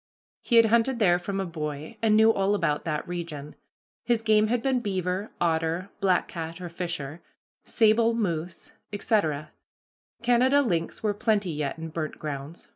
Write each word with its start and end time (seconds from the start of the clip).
He 0.41 0.55
had 0.55 0.65
hunted 0.65 0.97
there 0.97 1.19
from 1.19 1.39
a 1.39 1.45
boy, 1.45 1.95
and 2.01 2.15
knew 2.17 2.33
all 2.33 2.55
about 2.55 2.85
that 2.85 3.07
region. 3.07 3.53
His 4.03 4.23
game 4.23 4.47
had 4.47 4.63
been 4.63 4.79
beaver, 4.79 5.29
otter, 5.39 5.89
black 5.99 6.27
cat 6.27 6.59
(or 6.59 6.69
fisher), 6.69 7.21
sable, 7.65 8.15
moose, 8.15 8.71
etc. 8.91 9.51
Canada 10.23 10.63
lynx 10.63 11.03
were 11.03 11.13
plenty 11.13 11.51
yet 11.51 11.77
in 11.77 11.89
burnt 11.89 12.17
grounds. 12.17 12.67